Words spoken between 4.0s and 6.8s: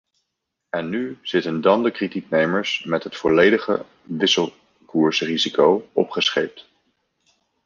wisselkoersrisico opgescheept.